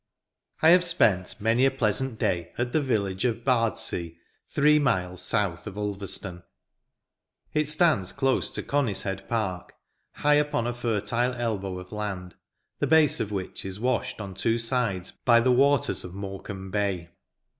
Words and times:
I 0.63 0.69
have 0.69 0.83
spent 0.83 1.39
many 1.39 1.63
a 1.63 1.69
pleasant 1.69 2.17
day 2.17 2.53
at 2.57 2.73
the 2.73 2.81
village 2.81 3.23
of 3.23 3.43
Bardsea, 3.45 4.13
three 4.47 4.79
milts 4.79 5.21
south 5.21 5.67
of 5.67 5.77
Ulverstone. 5.77 6.41
It 7.53 7.69
stands 7.69 8.11
close 8.11 8.51
to 8.55 8.63
Conishead 8.63 9.29
Park, 9.29 9.75
high 10.13 10.37
upon 10.41 10.65
a 10.65 10.73
fertile 10.73 11.33
elbow 11.35 11.77
of 11.77 11.91
land, 11.91 12.33
the 12.79 12.87
base 12.87 13.19
of 13.19 13.31
which 13.31 13.63
is 13.63 13.79
washed 13.79 14.19
on 14.19 14.33
two 14.33 14.57
sides 14.57 15.11
by 15.11 15.39
the 15.39 15.51
waters 15.51 16.03
of 16.03 16.15
Morecambe 16.15 16.71
Bay. 16.71 17.11